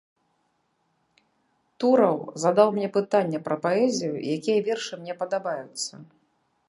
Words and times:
Тураў 1.83 2.17
задаў 2.43 2.67
мне 2.77 2.87
пытанне 2.97 3.43
пра 3.49 3.55
паэзію, 3.67 4.15
якія 4.37 4.59
вершы 4.69 4.93
мне 5.03 5.13
падабаюцца. 5.21 5.93